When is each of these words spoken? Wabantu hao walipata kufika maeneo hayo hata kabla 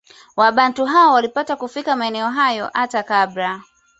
Wabantu 0.35 0.85
hao 0.85 1.13
walipata 1.13 1.55
kufika 1.55 1.95
maeneo 1.95 2.29
hayo 2.29 2.69
hata 2.73 3.03
kabla 3.03 3.61